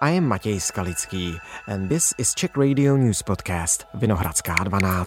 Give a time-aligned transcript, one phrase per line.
[0.00, 5.06] I am Matěj Skalický and this is Czech Radio News Podcast Vinohradská 12.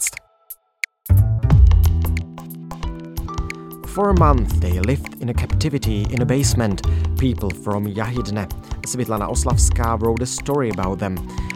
[3.88, 6.82] For a month they lived in a captivity in a basement.
[7.18, 8.48] People from Yahidne.
[8.86, 11.16] Svitlana Oslavska wrote a story about them,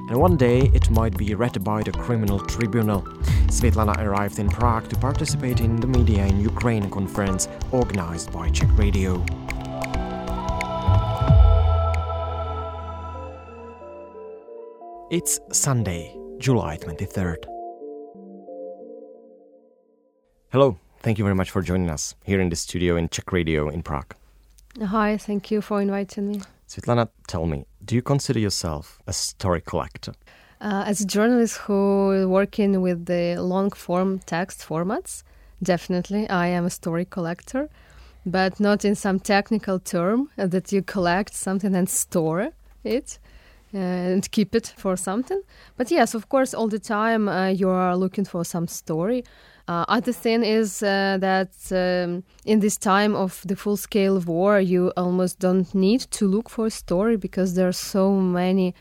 [0.10, 3.02] and one day it might be read by the criminal tribunal.
[3.52, 8.70] Svitlana arrived in Prague to participate in the Media in Ukraine conference organized by Czech
[8.78, 9.45] Radio.
[15.16, 17.46] It's Sunday, July 23rd.
[20.52, 23.70] Hello, thank you very much for joining us here in the studio in Czech Radio
[23.70, 24.14] in Prague.
[24.86, 26.42] Hi, thank you for inviting me.
[26.68, 30.12] Svitlana, tell me, do you consider yourself a story collector?
[30.60, 35.24] Uh, as a journalist who is working with the long form text formats,
[35.64, 37.70] definitely I am a story collector,
[38.26, 42.52] but not in some technical term that you collect something and store
[42.84, 43.18] it
[43.76, 45.42] and keep it for something.
[45.78, 49.24] But yes, of course, all the time uh, you are looking for some story.
[49.68, 54.60] Uh, other thing is uh, that um, in this time of the full scale war,
[54.60, 58.76] you almost don't need to look for a story because there are so many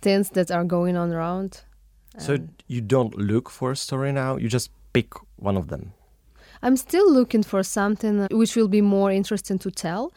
[0.00, 1.62] things that are going on around.
[2.18, 5.92] So you don't look for a story now, you just pick one of them.
[6.62, 10.12] I'm still looking for something which will be more interesting to tell.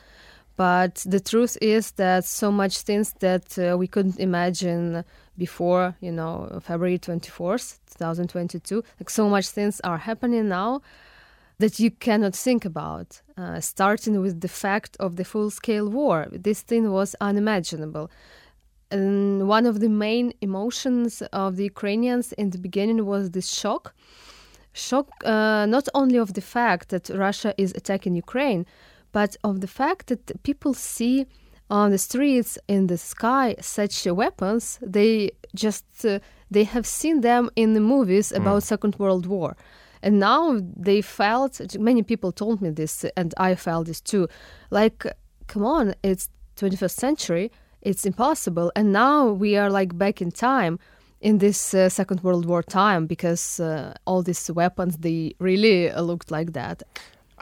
[0.56, 5.04] But the truth is that so much things that uh, we couldn't imagine
[5.38, 10.82] before, you know, February 24th, 2022, like so much things are happening now
[11.58, 13.22] that you cannot think about.
[13.36, 18.12] Uh, starting with the fact of the full scale war, this thing was unimaginable.
[18.92, 23.96] And one of the main emotions of the Ukrainians in the beginning was this shock.
[24.74, 28.68] Shock uh, not only of the fact that Russia is attacking Ukraine,
[29.14, 31.26] but of the fact that people see
[31.70, 36.20] on the streets in the sky such weapons they just uh,
[36.52, 38.66] they have seen them in the movies about mm.
[38.66, 39.56] second world war.
[40.04, 44.28] And now they felt many people told me this and i felt this too
[44.70, 45.06] like
[45.48, 47.52] come on it's 21st century
[47.84, 48.72] it's impossible.
[48.76, 50.80] And now we are like back in time
[51.22, 56.32] in this uh, second world war time because uh, all these weapons they really looked
[56.32, 56.84] like that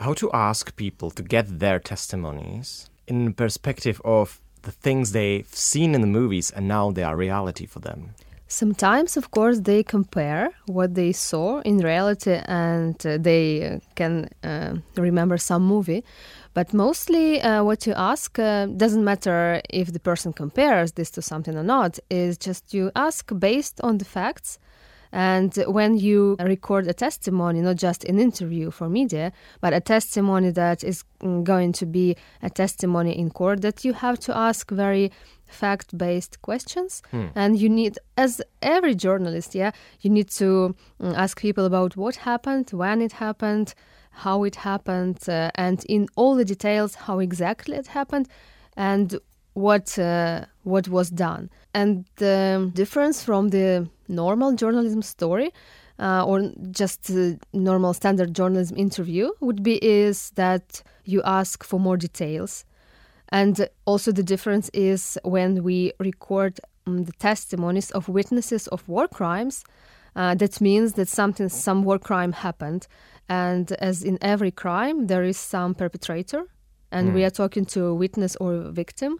[0.01, 5.95] how to ask people to get their testimonies in perspective of the things they've seen
[5.95, 8.13] in the movies and now they are reality for them.
[8.47, 14.27] Sometimes, of course, they compare what they saw in reality and uh, they uh, can
[14.43, 16.03] uh, remember some movie.
[16.53, 21.21] But mostly, uh, what you ask uh, doesn't matter if the person compares this to
[21.21, 24.59] something or not, is just you ask based on the facts
[25.11, 30.51] and when you record a testimony, not just an interview for media, but a testimony
[30.51, 31.03] that is
[31.43, 35.11] going to be a testimony in court, that you have to ask very
[35.47, 37.01] fact based questions.
[37.11, 37.27] Hmm.
[37.35, 42.15] And you need, as every journalist, yeah, you need to mm, ask people about what
[42.15, 43.73] happened, when it happened,
[44.11, 48.27] how it happened, uh, and in all the details, how exactly it happened.
[48.77, 49.19] And
[49.53, 51.49] what uh, what was done.
[51.73, 55.51] And the difference from the normal journalism story
[55.99, 57.11] uh, or just
[57.53, 62.65] normal standard journalism interview would be is that you ask for more details.
[63.29, 69.07] And also the difference is when we record um, the testimonies of witnesses of war
[69.07, 69.63] crimes.
[70.13, 72.85] Uh, that means that something, some war crime happened,
[73.29, 76.43] and as in every crime, there is some perpetrator,
[76.91, 77.13] and mm.
[77.13, 77.27] we hmm.
[77.27, 79.19] are talking to a witness or a victim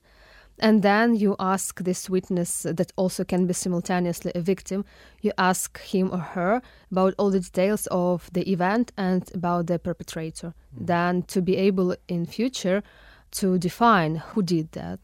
[0.61, 4.85] and then you ask this witness that also can be simultaneously a victim,
[5.22, 6.61] you ask him or her
[6.91, 10.53] about all the details of the event and about the perpetrator.
[10.79, 10.88] Mm.
[10.88, 12.83] Then to be able in future
[13.31, 14.99] to define who did that.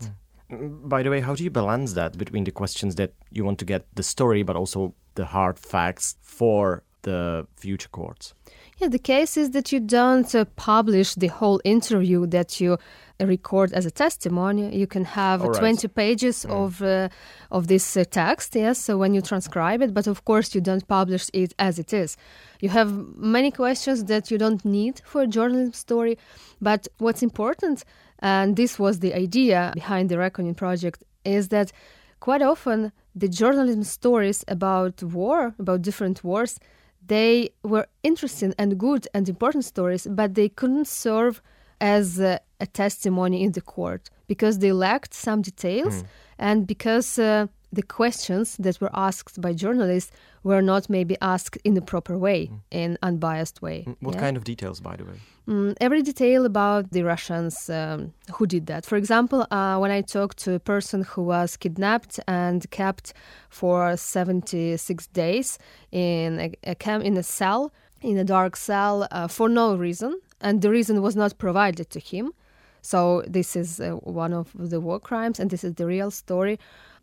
[0.51, 0.90] Mm.
[0.90, 3.66] By the way, how do you balance that between the questions that you want to
[3.66, 8.34] get the story but also the hard facts for the future courts?
[8.80, 12.78] Yeah, the case is that you don't uh, publish the whole interview that you
[13.20, 14.76] record as a testimony.
[14.76, 15.58] You can have right.
[15.58, 16.52] 20 pages mm.
[16.52, 17.10] of uh,
[17.50, 20.88] of this uh, text, yes, so when you transcribe it, but of course you don't
[20.88, 22.18] publish it as it is.
[22.60, 26.19] You have many questions that you don't need for a journalism story,
[26.62, 27.84] but what's important,
[28.19, 31.72] and this was the idea behind the Reckoning project, is that
[32.19, 36.60] quite often the journalism stories about war, about different wars,
[37.07, 41.42] they were interesting and good and important stories, but they couldn't serve
[41.80, 46.07] as a, a testimony in the court because they lacked some details mm.
[46.39, 50.12] and because uh, the questions that were asked by journalists
[50.44, 52.59] were not maybe asked in the proper way, mm.
[52.71, 53.77] in unbiased way.
[53.88, 54.21] Mm, what yeah?
[54.25, 55.18] kind of details, by the way?
[55.47, 58.85] Mm, every detail about the Russians um, who did that.
[58.85, 63.13] For example, uh, when I talked to a person who was kidnapped and kept
[63.50, 65.59] for 76 days
[65.91, 67.71] in a, a camp in a cell,
[68.01, 72.00] in a dark cell, uh, for no reason, and the reason was not provided to
[72.00, 72.33] him.
[72.81, 76.57] So this is uh, one of the war crimes, and this is the real story.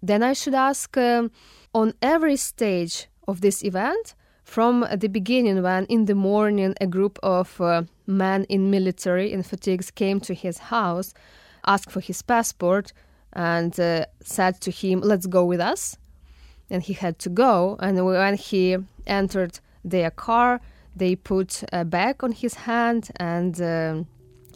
[0.07, 1.31] Then I should ask um,
[1.73, 4.15] on every stage of this event,
[4.45, 9.43] from the beginning, when in the morning a group of uh, men in military in
[9.43, 11.15] fatigues came to his house,
[11.67, 12.93] asked for his passport,
[13.33, 15.97] and uh, said to him, "Let's go with us."
[16.69, 17.77] And he had to go.
[17.81, 18.77] And when he
[19.07, 20.61] entered their car,
[20.95, 23.61] they put a bag on his hand and.
[23.61, 24.05] Uh,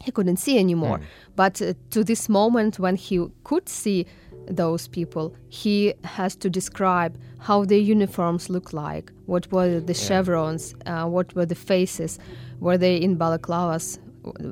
[0.01, 0.99] he couldn't see anymore.
[0.99, 1.03] Mm.
[1.35, 4.05] But uh, to this moment, when he could see
[4.49, 9.99] those people, he has to describe how their uniforms look like, what were the yeah.
[9.99, 12.19] chevrons, uh, what were the faces,
[12.59, 13.99] were they in balaclavas?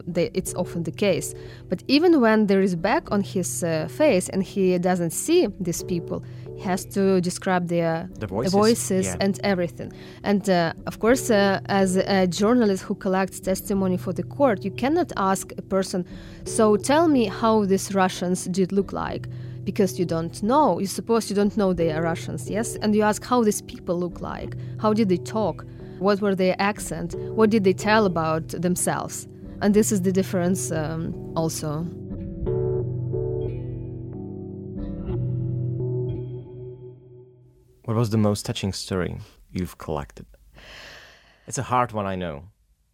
[0.07, 1.35] They, it's often the case.
[1.67, 5.83] But even when there is back on his uh, face and he doesn't see these
[5.83, 6.23] people,
[6.55, 9.17] he has to describe their the voices, voices yeah.
[9.19, 9.91] and everything.
[10.23, 14.71] And uh, of course, uh, as a journalist who collects testimony for the court, you
[14.71, 16.05] cannot ask a person,
[16.45, 19.27] "So tell me how these Russians did look like,"
[19.67, 20.79] because you don't know.
[20.79, 22.77] You suppose you don't know they are Russians, yes?
[22.81, 25.65] And you ask how these people look like, how did they talk,
[25.99, 29.27] what were their accent, what did they tell about themselves,
[29.61, 31.81] and this is the difference um, also.
[37.87, 39.17] What was the most touching story
[39.51, 40.27] you've collected?
[41.45, 42.43] It's a hard one, I know.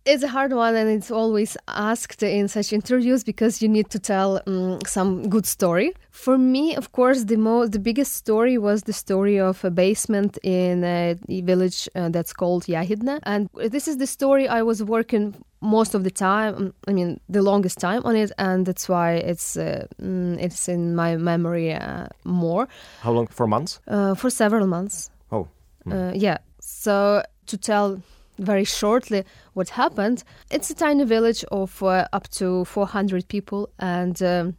[0.06, 4.00] It's a hard one, and it's always asked in such interviews because you need to
[4.00, 5.94] tell um, some good story.
[6.12, 10.38] For me, of course, the most, the biggest story was the story of a basement
[10.44, 15.36] in a village uh, that's called Yahidne and this is the story I was working
[15.62, 16.74] most of the time.
[16.88, 20.96] I mean, the longest time on it, and that's why it's uh, mm, it's in
[20.96, 22.68] my memory uh, more.
[23.02, 23.28] How long?
[23.28, 23.80] For months?
[23.88, 25.10] Uh, for several months.
[25.32, 25.48] Oh.
[25.86, 26.14] Mm.
[26.16, 26.38] yeah.
[26.60, 28.02] So to tell
[28.38, 34.22] very shortly what happened, it's a tiny village of uh, up to 400 people, and
[34.22, 34.58] um,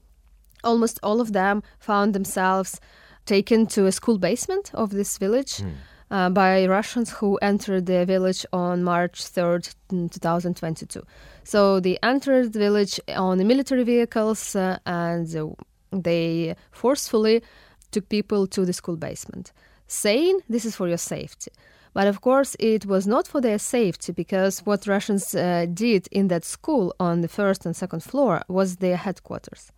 [0.63, 2.81] almost all of them found themselves
[3.27, 5.59] taken to a school basement of this village.
[5.59, 5.73] Mm
[6.11, 11.03] uh, by Russians who entered the village on March 3rd, 2022.
[11.43, 15.49] So they entered the village on the military vehicles uh, and uh,
[15.93, 17.43] they forcefully
[17.91, 19.53] took people to the school basement,
[19.87, 21.51] saying this is for your safety.
[21.95, 26.29] But of course, it was not for their safety because what Russians uh, did in
[26.29, 29.71] that school on the first and second floor was their headquarters.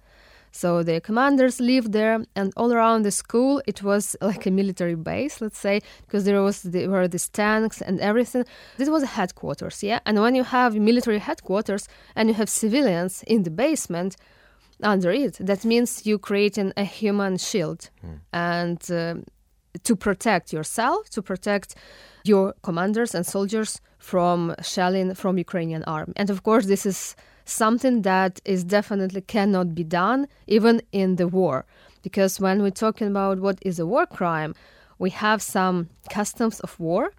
[0.51, 4.95] So the commanders lived there, and all around the school, it was like a military
[4.95, 8.45] base, let's say, because there was there were these tanks and everything.
[8.79, 10.01] This was a headquarters, yeah.
[10.07, 14.17] And when you have military headquarters and you have civilians in the basement
[14.83, 18.21] under it, that means you creating a human shield mm.
[18.33, 19.15] and uh,
[19.85, 21.75] to protect yourself, to protect
[22.25, 26.13] your commanders and soldiers from shelling from Ukrainian army.
[26.17, 31.29] And of course, this is something that is definitely cannot be done even in the
[31.29, 31.65] war.
[32.03, 34.55] Because when we're talking about what is a war crime,
[34.99, 37.13] we have some customs of war,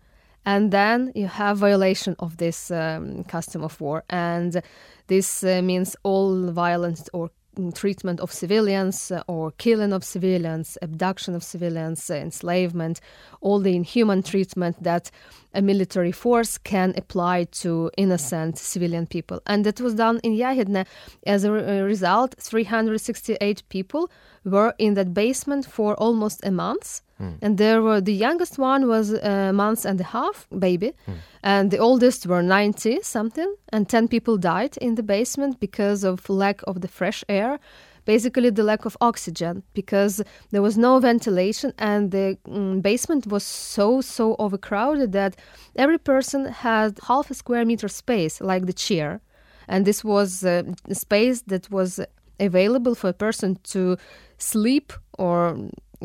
[0.45, 4.62] and then you have violation of this um, custom of war, and
[5.07, 7.30] this uh, means all violence or
[7.74, 13.01] treatment of civilians uh, or killing of civilians, abduction of civilians, uh, enslavement,
[13.41, 15.12] all the inhuman treatment that
[15.53, 19.41] a military force can apply to innocent civilian people.
[19.46, 20.86] And that was done in Yahidne.
[21.25, 24.10] As a result, 368 people
[24.43, 27.01] were in that basement for almost a month.
[27.19, 27.38] Mm.
[27.41, 31.15] And there were the youngest one was a month and a half baby, mm.
[31.43, 36.29] and the oldest were 90 something, and 10 people died in the basement because of
[36.29, 37.59] lack of the fresh air
[38.07, 43.43] basically the lack of oxygen because there was no ventilation and the mm, basement was
[43.43, 45.36] so so overcrowded that
[45.75, 49.19] every person had half a square meter space like the chair
[49.67, 52.00] and this was uh, a space that was
[52.39, 53.97] available for a person to
[54.38, 55.57] sleep or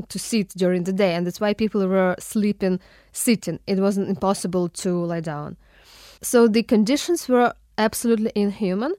[0.08, 2.80] to sit during the day and that's why people were sleeping
[3.12, 5.56] sitting it wasn't impossible to lie down
[6.22, 8.94] so the conditions were absolutely inhuman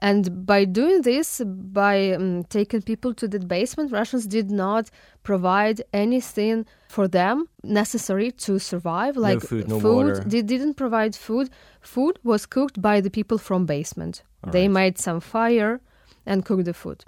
[0.00, 4.90] and by doing this, by um, taking people to the basement, Russians did not
[5.24, 10.06] provide anything for them necessary to survive, like no food, no food.
[10.06, 10.24] Water.
[10.24, 11.50] They didn't provide food.
[11.80, 14.22] Food was cooked by the people from basement.
[14.44, 14.74] All they right.
[14.74, 15.80] made some fire
[16.24, 17.04] and cooked the food.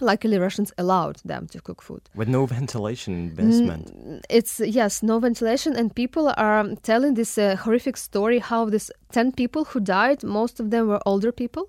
[0.00, 2.02] Luckily Russians allowed them to cook food.
[2.14, 3.86] With no ventilation in basement.
[3.94, 8.90] Mm, It's yes, no ventilation, and people are telling this uh, horrific story how this
[9.12, 11.64] ten people who died, most of them were older people,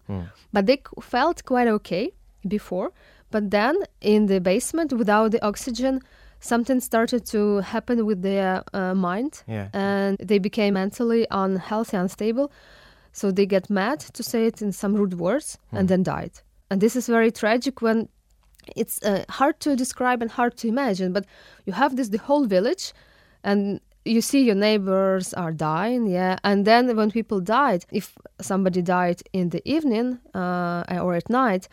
[0.54, 2.12] but they c- felt quite okay
[2.48, 2.92] before.
[3.32, 6.02] But then in the basement, without the oxygen,
[6.40, 9.70] something started to happen with their uh, mind, Yeah.
[9.74, 12.52] and they became mentally unhealthy, unstable.
[13.14, 16.32] So they get mad, to say it in some rude words, and then died.
[16.70, 18.08] And this is very tragic when
[18.76, 21.14] it's uh, hard to describe and hard to imagine.
[21.14, 21.26] But
[21.66, 22.94] you have this the whole village,
[23.44, 26.38] and you see your neighbors are dying, yeah.
[26.44, 31.68] And then when people died, if somebody died in the evening uh, or at night,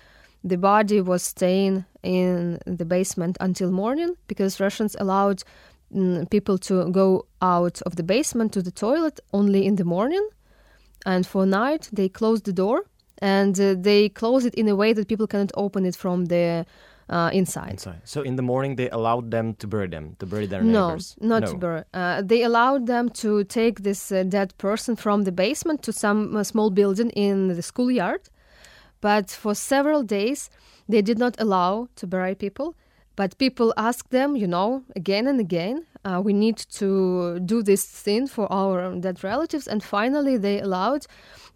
[0.45, 5.43] the body was staying in the basement until morning because Russians allowed
[5.95, 10.27] mm, people to go out of the basement to the toilet only in the morning
[11.07, 12.85] and for night they close the door
[13.21, 16.65] and uh, they close it in a way that people cannot open it from the
[17.09, 17.73] uh, inside.
[17.73, 18.01] Inside.
[18.05, 21.17] So in the morning they allowed them to bury them, to bury their No, neighbors.
[21.21, 21.53] not no.
[21.53, 21.83] to bury.
[21.95, 26.37] Uh, they allowed them to take this uh, dead person from the basement to some
[26.37, 28.29] uh, small building in the schoolyard.
[29.01, 30.51] But for several days,
[30.89, 32.75] they did not allow to bury people.
[33.19, 37.85] But people asked them, you know, again and again, uh, we need to do this
[37.85, 39.67] thing for our dead relatives.
[39.67, 41.05] And finally, they allowed.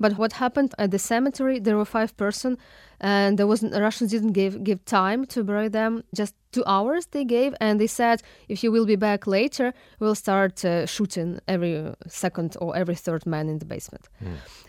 [0.00, 1.60] But what happened at the cemetery?
[1.60, 2.58] There were five person,
[2.98, 3.76] and there wasn't.
[3.76, 6.02] Russians didn't give give time to bury them.
[6.12, 10.16] Just two hours they gave, and they said, if you will be back later, we'll
[10.16, 14.08] start uh, shooting every second or every third man in the basement.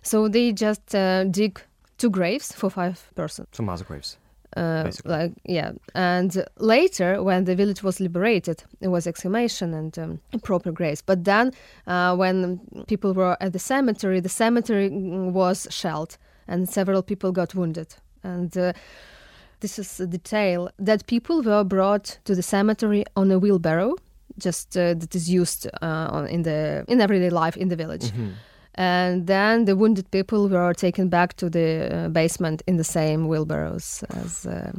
[0.04, 1.60] So they just uh, dig
[1.98, 3.48] two graves for five person.
[3.52, 4.18] So mass graves.
[4.56, 10.20] Uh, like yeah, and later when the village was liberated, it was exhumation and um,
[10.44, 11.02] proper graves.
[11.02, 11.52] But then,
[11.88, 16.18] uh, when people were at the cemetery, the cemetery mm, was shelled,
[16.48, 17.96] and several people got wounded.
[18.24, 18.74] And uh,
[19.60, 23.96] this is a detail that people were brought to the cemetery on a wheelbarrow,
[24.38, 28.12] just uh, that is used uh, in the in everyday life in the village.
[28.75, 33.27] And then the wounded people were taken back to the uh, basement in the same
[33.27, 34.72] wheelbarrows as uh,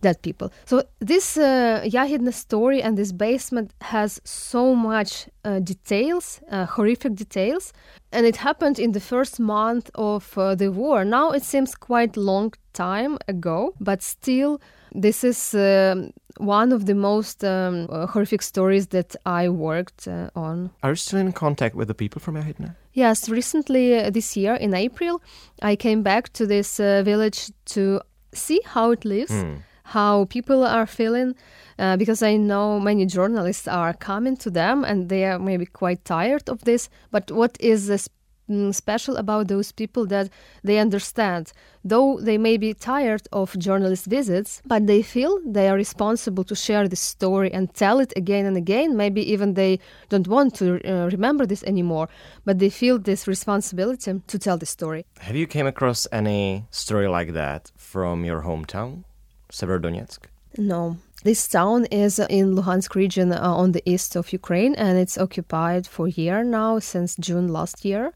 [0.00, 0.50] dead people.
[0.64, 7.14] So this uh, Yahidne story and this basement has so much uh, details, uh, horrific
[7.14, 7.72] details,
[8.12, 11.04] and it happened in the first month of uh, the war.
[11.04, 14.60] Now it seems quite long time ago, but still
[14.94, 20.70] this is um one of the most um, horrific stories that I worked uh, on.
[20.82, 22.74] Are you still in contact with the people from Yahidne?
[22.98, 25.22] Yes, recently uh, this year in April,
[25.62, 28.00] I came back to this uh, village to
[28.34, 29.30] see how it lives,
[29.84, 31.36] how people are feeling,
[31.78, 36.04] uh, because I know many journalists are coming to them and they are maybe quite
[36.04, 36.88] tired of this.
[37.12, 38.08] But what is this
[38.48, 40.28] mm, special about those people that
[40.62, 41.52] they understand,
[41.84, 46.54] though they may be tired of journalist visits, but they feel they are responsible to
[46.54, 48.96] share this story and tell it again and again.
[48.96, 49.78] Maybe even they
[50.08, 52.08] don't want to uh, remember this anymore,
[52.44, 55.04] but they feel this responsibility to tell the story.
[55.20, 59.04] Have you came across any story like that from your hometown,
[59.52, 60.20] Severodonetsk?
[60.56, 60.96] No.
[61.24, 65.84] This town is in Luhansk region uh, on the east of Ukraine and it's occupied
[65.86, 68.12] for a year now since June last year.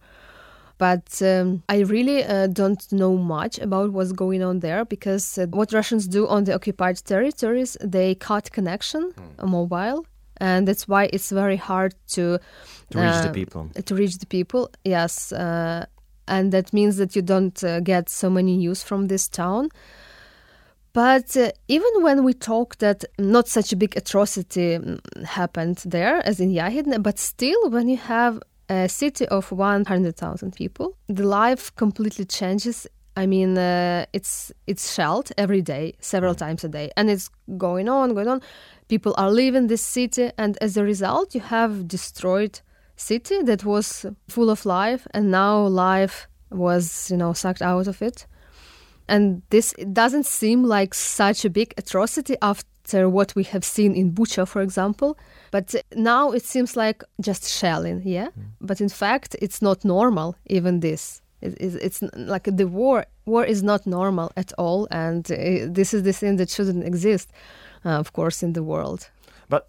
[0.78, 5.46] But um, I really uh, don't know much about what's going on there because uh,
[5.46, 10.04] what Russians do on the occupied territories, they cut connection, uh, mobile,
[10.38, 12.38] and that's why it's very hard to
[12.90, 13.70] To reach the uh, people.
[13.84, 14.70] to reach the people.
[14.84, 15.86] Yes, uh,
[16.26, 19.68] and that means that you don't uh, get so many news from this town.
[20.94, 26.20] But uh, even when we talk that not such a big atrocity mm, happened there
[26.26, 31.74] as in Yahidne, but still when you have a city of 100,000 people, the life
[31.76, 32.86] completely changes.
[33.16, 37.88] I mean, uh, it's it's shelled every day, several times a day, and it's going
[37.88, 38.40] on, going on.
[38.88, 42.60] People are leaving this city, and as a result, you have destroyed
[42.96, 48.00] city that was full of life, and now life was, you know, sucked out of
[48.00, 48.26] it.
[49.08, 53.94] And this it doesn't seem like such a big atrocity after what we have seen
[53.94, 55.16] in Bucha, for example.
[55.50, 58.28] But now it seems like just shelling, yeah?
[58.60, 61.22] But in fact, it's not normal, even this.
[61.40, 63.04] It, it's, it's like the war.
[63.24, 65.36] War is not normal at all, and uh,
[65.68, 67.30] this is the thing that shouldn't exist,
[67.84, 69.10] uh, of course, in the world.
[69.48, 69.68] But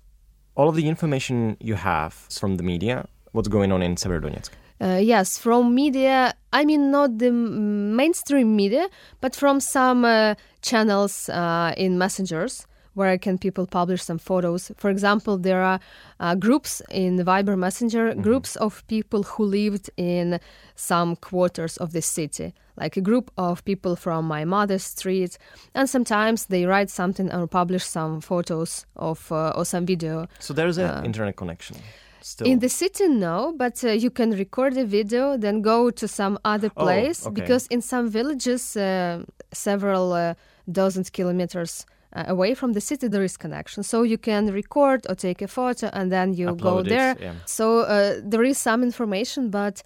[0.56, 4.50] all of the information you have is from the media, what's going on in Severodonetsk?
[4.82, 6.34] Uh, yes, from media.
[6.52, 8.88] I mean, not the m- mainstream media,
[9.22, 14.72] but from some uh, channels uh, in messengers, where can people publish some photos.
[14.78, 15.80] For example, there are
[16.20, 18.22] uh, groups in Viber Messenger, Mm-hmm.
[18.22, 20.40] groups of people who lived in
[20.76, 25.38] some quarters of the city, like a group of people from my mother's street,
[25.74, 30.28] and sometimes they write something or publish some photos of uh, or some video.
[30.40, 31.78] So there is an internet connection
[32.22, 32.48] still.
[32.48, 36.08] Uh, In the city, no, but uh, you can record a video, then go to
[36.08, 37.42] some other Oh, place okay.
[37.42, 40.34] because in some villages, uh, several uh,
[40.72, 41.86] dozens kilometers
[42.16, 43.84] uh, away from the city, there is connection.
[43.84, 47.16] So you can record or take a photo, and then you go it, there.
[47.20, 47.34] yeah.
[47.46, 49.82] So uh, there is some information, but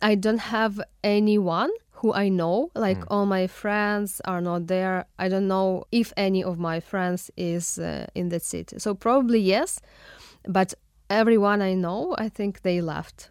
[0.00, 2.70] I don't have anyone who I know.
[2.74, 3.12] Like Hmm.
[3.14, 5.04] all my friends are not there.
[5.18, 8.78] I don't know if any of my friends is uh, in that city.
[8.78, 9.80] So probably yes,
[10.48, 10.74] but
[11.08, 13.30] everyone I know, I think they left.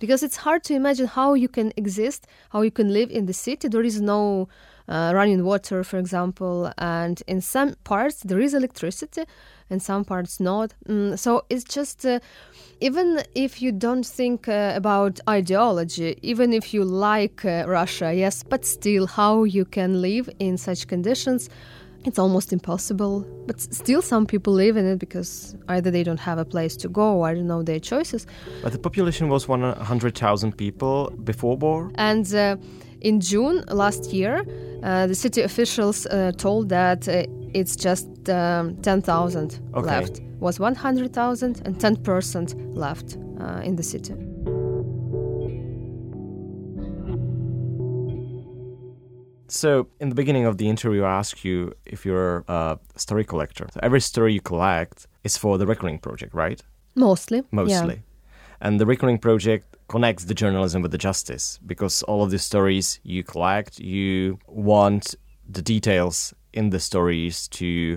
[0.00, 3.34] Because it's hard to imagine how you can exist, how you can live in the
[3.34, 3.68] city.
[3.68, 4.48] There is no
[4.90, 9.24] uh, running water, for example, and in some parts there is electricity,
[9.70, 10.74] in some parts not.
[10.88, 12.18] Mm, so it's just, uh,
[12.80, 18.42] even if you don't think uh, about ideology, even if you like uh, Russia, yes,
[18.42, 21.48] but still, how you can live in such conditions,
[22.04, 23.26] it's almost impossible.
[23.46, 26.88] But still, some people live in it because either they don't have a place to
[26.88, 28.26] go, or I don't know their choices.
[28.62, 31.90] But the population was 100,000 people before war.
[31.96, 32.56] And uh,
[33.00, 34.44] in June last year,
[34.82, 39.86] uh, the city officials uh, told that uh, it's just um, 10,000 Okay.
[39.86, 40.20] left.
[40.40, 44.14] Was 100,000 and 10% left uh, in the city.
[49.48, 53.66] So, in the beginning of the interview, I asked you if you're a story collector.
[53.72, 56.62] So every story you collect is for the Reckoning Project, right?
[56.94, 57.42] Mostly.
[57.50, 57.94] Mostly.
[57.94, 58.60] Yeah.
[58.60, 63.00] And the Reckoning Project connects the journalism with the justice because all of the stories
[63.02, 65.16] you collect, you want
[65.48, 67.96] the details in the stories to,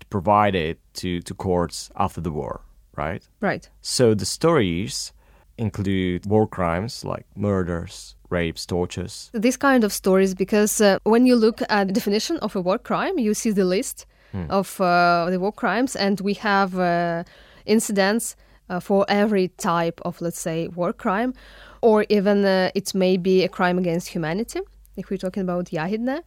[0.00, 2.60] to provide it to, to courts after the war,
[2.96, 3.26] right?
[3.40, 3.66] Right.
[3.80, 5.14] So the stories
[5.56, 9.30] include war crimes like murders, rapes, tortures.
[9.32, 12.78] These kind of stories, because uh, when you look at the definition of a war
[12.78, 14.06] crime, you see the list
[14.48, 17.22] of uh, the war crimes, and we have uh,
[17.66, 18.36] incidents
[18.68, 21.34] uh, for every type of, let's say, war crime,
[21.80, 24.60] or even uh, it may be a crime against humanity,
[24.96, 26.22] if we're talking about Yahidne,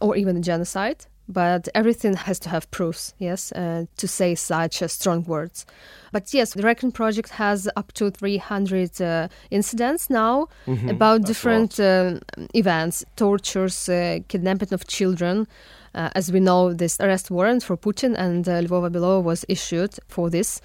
[0.00, 1.06] or even a genocide.
[1.28, 5.64] But everything has to have proofs, yes, uh, to say such uh, strong words.
[6.10, 10.48] But yes, the Reckoning Project has up to 300 uh, incidents now
[10.90, 12.18] about different uh,
[12.52, 15.46] events, tortures, uh, kidnapping of children.
[15.94, 19.94] Uh, as we know, this arrest warrant for Putin and uh, Lvova Belova was issued
[20.08, 20.60] for this,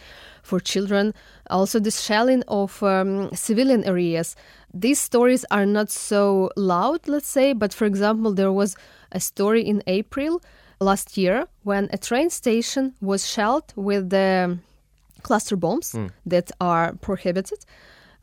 [0.46, 1.14] for children.
[1.50, 4.36] Also, the shelling of um, civilian areas.
[4.74, 8.76] These stories are not so loud, let's say, but for example, there was
[9.12, 10.42] a story in April
[10.80, 14.58] last year when a train station was shelled with the
[15.24, 17.66] cluster bombs that are prohibited.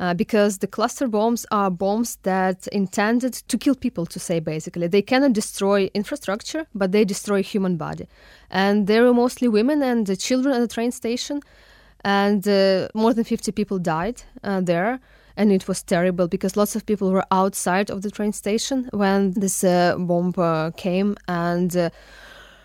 [0.01, 4.89] Uh, because the cluster bombs are bombs that intended to kill people to say basically
[4.89, 8.09] they cannot destroy infrastructure but they destroy human body
[8.51, 11.41] and there were mostly women and uh, children at the train station
[12.05, 15.01] and uh, more than 50 people died uh, there.
[15.37, 19.33] And it was terrible because lots of people were outside of the train station when
[19.33, 21.17] this uh, bomb uh, came.
[21.27, 21.89] And uh,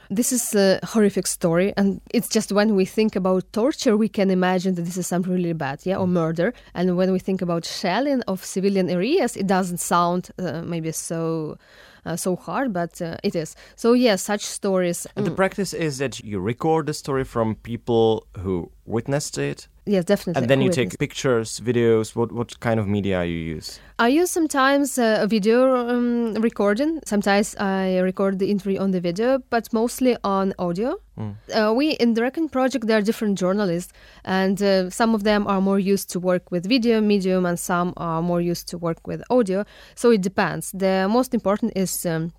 [0.09, 1.73] this is a horrific story.
[1.77, 5.31] And it's just when we think about torture we can imagine that this is something
[5.31, 6.53] really bad yeah or murder.
[6.73, 11.57] And when we think about shelling of civilian areas it doesn't sound uh, maybe so
[12.15, 13.55] so hard but uh, it is.
[13.75, 18.27] So yes such stories And the practice is that you record the story from people
[18.39, 22.15] who witnessed it, yes definitely and then you take pictures, videos.
[22.15, 23.79] What what kind of media you use?
[23.99, 26.99] I use sometimes uh, a video um, recording.
[27.05, 30.99] Sometimes I record the interview on the video, but mostly on audio.
[31.17, 33.91] Uh, we in the Reckoning Project there are different journalists,
[34.23, 37.93] and uh, some of them are more used to work with video medium, and some
[37.97, 39.65] are more used to work with audio.
[39.95, 40.71] So it depends.
[40.71, 42.05] The most important is.
[42.05, 42.33] Um,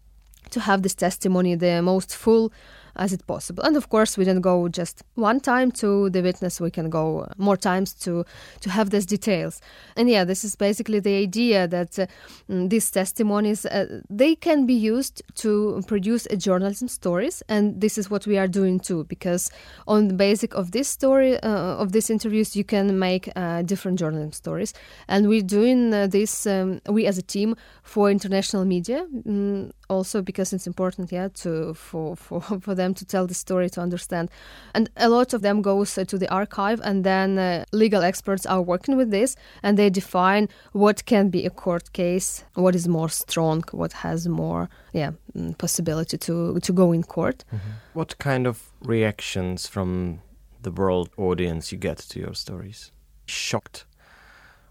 [0.51, 2.51] to have this testimony the most full
[2.99, 3.63] as it possible.
[3.65, 7.29] And of course we don't go just one time to the witness we can go
[7.37, 8.25] more times to
[8.61, 9.61] to have these details.
[9.97, 12.07] And yeah this is basically the idea that uh,
[12.51, 17.99] mm, these testimonies uh, they can be used to produce a journalism stories and this
[17.99, 19.51] is what we are doing too because
[19.87, 23.99] on the basic of this story uh, of these interviews you can make uh, different
[23.99, 24.75] journalism stories.
[25.09, 30.23] And we're doing uh, this um, we as a team for international media mm, also
[30.23, 34.31] because it's important, yeah, to for for for them to tell the story to understand.
[34.75, 38.47] And a lot of them goes uh, to the archive, and then uh, legal experts
[38.47, 42.87] are working with this, and they define what can be a court case, what is
[42.87, 47.45] more strong, what has more, yeah, mm, possibility to to go in court.
[47.53, 47.71] Mm-hmm.
[47.95, 50.21] What kind of reactions from
[50.63, 52.93] the world audience you get to your stories?
[53.27, 53.85] Shocked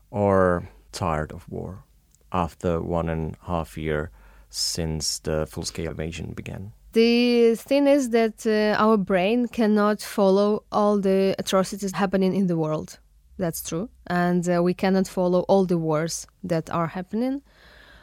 [0.09, 1.83] or tired of war
[2.31, 4.11] after one and a half year
[4.49, 6.71] since the full scale invasion began?
[6.93, 12.57] The thing is that uh, our brain cannot follow all the atrocities happening in the
[12.57, 12.99] world.
[13.37, 13.89] That's true.
[14.07, 17.43] And uh, we cannot follow all the wars that are happening.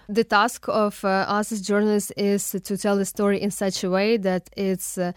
[0.09, 3.91] The task of uh, us as journalists is to tell the story in such a
[3.91, 5.13] way that it's uh,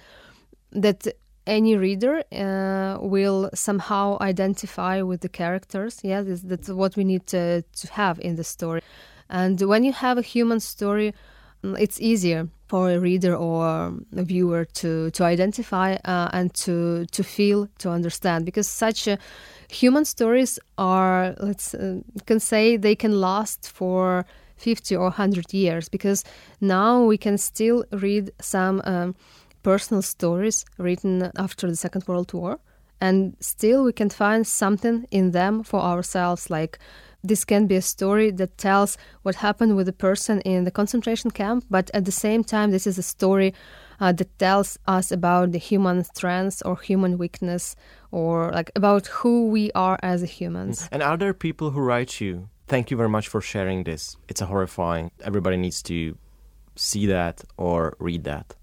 [0.71, 1.07] that
[1.45, 5.99] any reader uh, will somehow identify with the characters.
[6.03, 8.81] Yeah, that's, what we need to, to have in the story.
[9.29, 11.13] And when you have a human story,
[11.63, 17.05] mm, it's easier for a reader or a viewer to to identify uh, and to
[17.05, 19.17] to feel to understand because such a,
[19.69, 24.25] human stories are let's uh, can say they can last for
[24.57, 26.23] 50 or 100 years because
[26.59, 29.15] now we can still read some um,
[29.63, 32.59] personal stories written after the second world war
[32.99, 36.79] and still we can find something in them for ourselves like
[37.23, 41.31] this can be a story that tells what happened with the person in the concentration
[41.31, 43.53] camp, but at the same time, this is a story
[43.99, 47.75] uh, that tells us about the human strengths or human weakness
[48.11, 50.87] or like about who we are as humans.
[50.91, 52.49] And are there people who write you?
[52.67, 54.17] Thank you very much for sharing this.
[54.27, 55.11] It's a horrifying.
[55.23, 56.17] Everybody needs to
[56.75, 58.55] see that or read that.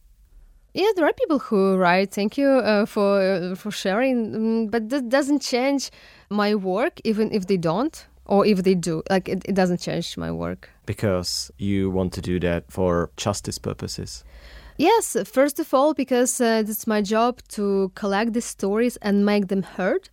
[0.75, 2.13] Yeah, there are people who write.
[2.13, 5.91] Thank you uh, for uh, for sharing, um, but that doesn't change
[6.31, 10.17] my work, even if they don't or if they do like it, it doesn't change
[10.17, 10.71] my work.
[10.87, 14.25] Because you want to do that for justice purposes.
[14.77, 19.49] Yes first of all because uh, it's my job to collect these stories and make
[19.49, 20.09] them heard.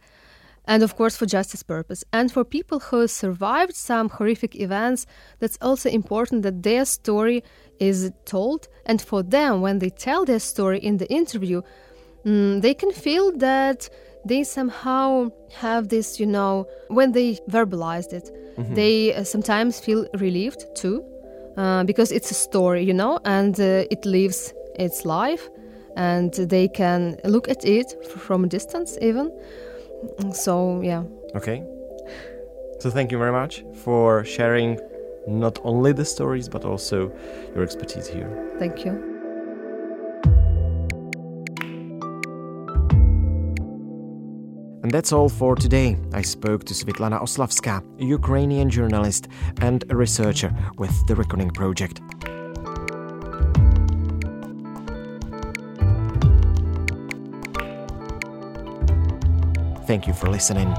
[0.65, 2.03] And of course for justice purpose.
[2.13, 5.07] And for people who survived some horrific events
[5.39, 7.43] that's also important that their story
[7.79, 8.67] is told.
[8.85, 11.61] And for them when they tell their story in the interview
[12.25, 13.89] mm, they can feel that
[14.25, 18.73] they somehow have this, you know, when they verbalized it, mm-hmm.
[18.73, 21.03] they uh, sometimes feel relieved too,
[21.57, 25.49] uh, because it's a story, you know, and uh, it lives its life,
[25.95, 29.31] and they can look at it from a distance even.
[30.33, 31.03] So, yeah.
[31.35, 31.63] Okay.
[32.79, 34.79] So, thank you very much for sharing
[35.27, 37.11] not only the stories but also
[37.53, 38.55] your expertise here.
[38.57, 39.10] Thank you.
[44.91, 45.97] And that's all for today.
[46.11, 49.29] I spoke to Svitlana Oslavska, a Ukrainian journalist
[49.61, 52.01] and a researcher with the Reckoning Project.
[59.87, 60.75] Thank you for listening.